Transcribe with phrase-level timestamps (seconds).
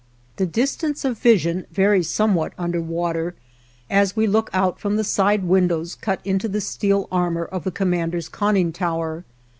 [0.37, 3.35] The distance of vision varies somewhat under water,
[3.87, 7.71] as we look out from the side windows cut into the steel armor of the
[7.71, 9.25] commander's conning tower.